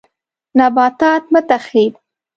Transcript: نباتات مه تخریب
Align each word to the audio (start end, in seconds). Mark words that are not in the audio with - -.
نباتات 0.57 1.23
مه 1.33 1.41
تخریب 1.49 1.93